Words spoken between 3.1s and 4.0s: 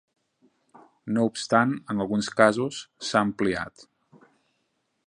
ampliat.